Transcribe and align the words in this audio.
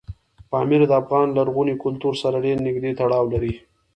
پامیر 0.49 0.81
د 0.87 0.91
افغان 1.01 1.27
لرغوني 1.37 1.75
کلتور 1.83 2.13
سره 2.23 2.43
ډېر 2.45 2.57
نږدې 2.65 2.91
تړاو 2.99 3.25
لري. 3.33 3.53